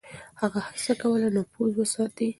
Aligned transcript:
هغه 0.41 0.59
هڅه 0.67 0.93
کوله 1.01 1.29
نفوذ 1.37 1.71
وساتي. 1.77 2.27